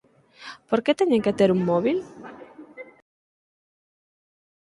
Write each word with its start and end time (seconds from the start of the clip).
Por 0.69 0.79
que 0.83 0.97
teñen 0.99 1.23
que 1.25 1.37
ter 1.39 1.49
un 1.55 1.61
móbil? 1.69 1.97